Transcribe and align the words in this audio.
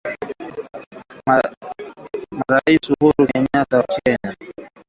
Marais 2.47 2.83
Uhuru 2.93 3.21
Kenyata 3.29 3.77
wa 3.77 3.85
Kenya 4.03 4.35